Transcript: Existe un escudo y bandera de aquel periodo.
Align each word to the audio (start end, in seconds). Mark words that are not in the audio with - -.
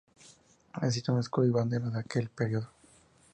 Existe 0.81 1.11
un 1.11 1.19
escudo 1.19 1.45
y 1.45 1.51
bandera 1.51 1.91
de 1.91 1.99
aquel 1.99 2.27
periodo. 2.31 2.67